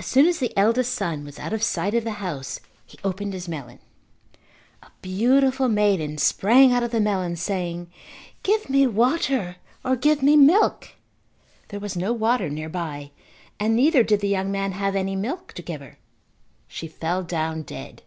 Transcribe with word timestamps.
As 0.00 0.06
soon 0.06 0.26
as 0.26 0.40
the 0.40 0.52
eldest 0.58 0.92
son 0.92 1.24
was 1.24 1.38
out 1.38 1.52
of 1.52 1.62
sight 1.62 1.94
of 1.94 2.02
the 2.02 2.14
house 2.18 2.58
he 2.84 2.98
opened 3.04 3.32
his 3.32 3.46
melon. 3.46 3.78
A 4.82 4.90
beautiful 5.00 5.68
maiden 5.68 6.18
sprang 6.18 6.72
out 6.72 6.82
of 6.82 6.90
the 6.90 6.98
melon 6.98 7.36
saying, 7.36 7.88
"Give 8.42 8.68
me 8.68 8.84
water 8.88 9.54
or 9.84 9.94
give 9.94 10.24
me 10.24 10.34
milk." 10.36 10.96
There 11.68 11.78
was 11.78 11.96
no 11.96 12.12
water 12.12 12.48
nearby 12.50 13.12
and 13.60 13.76
neither 13.76 14.02
did 14.02 14.18
the 14.18 14.26
young 14.28 14.50
man 14.50 14.72
have 14.72 14.96
any 14.96 15.14
milk 15.14 15.52
to 15.52 15.62
give 15.62 15.80
her. 15.80 15.98
She 16.66 16.88
fell 16.88 17.22
down 17.22 17.62
dead. 17.62 18.02